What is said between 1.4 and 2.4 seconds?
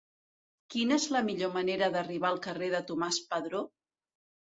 manera d'arribar al